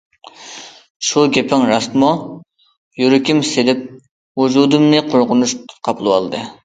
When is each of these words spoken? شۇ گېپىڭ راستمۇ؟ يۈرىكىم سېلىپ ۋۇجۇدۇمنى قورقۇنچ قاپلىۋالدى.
شۇ 1.09 1.25
گېپىڭ 1.35 1.65
راستمۇ؟ 1.71 2.09
يۈرىكىم 3.03 3.43
سېلىپ 3.51 3.85
ۋۇجۇدۇمنى 4.43 5.05
قورقۇنچ 5.13 5.55
قاپلىۋالدى. 5.89 6.43